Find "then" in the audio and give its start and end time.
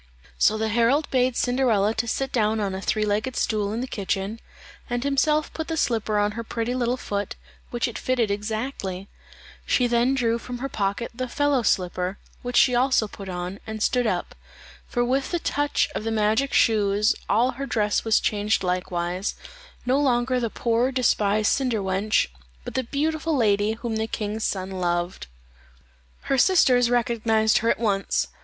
9.85-10.15